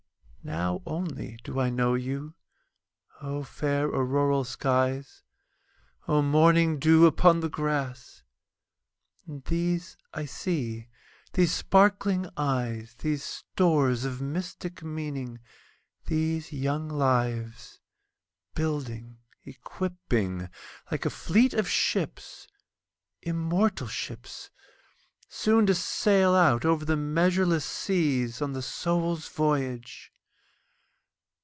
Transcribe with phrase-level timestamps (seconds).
[0.43, 5.21] Now only do I know you!O fair auroral skies!
[6.07, 8.23] O morning dew upon the grass!
[9.27, 17.79] And these I see—these sparkling eyes, These stores of mystic meaning—these young lives,
[18.55, 20.49] Building, equipping,
[20.89, 24.49] like a fleet of ships—immortal ships!
[25.29, 30.07] Soon to sail out over the measureless seas, On the Soul's voyage.